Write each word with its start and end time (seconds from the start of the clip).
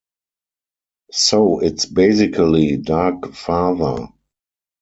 So 1.11 1.59
it's 1.59 1.85
basically 1.85 2.77
Dark 2.77 3.35
Father. 3.35 4.07